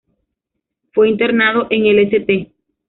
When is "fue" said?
0.93-1.09